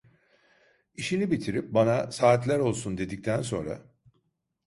İşini 0.95 1.31
bitirip 1.31 1.73
bana 1.73 2.11
"Saatler 2.11 2.59
olsun" 2.59 2.97
dedikten 2.97 3.41
sonra: 3.41 3.81